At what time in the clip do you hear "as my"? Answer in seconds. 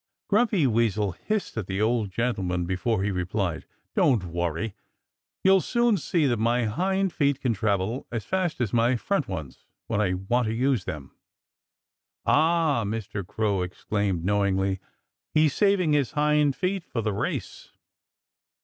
8.61-8.95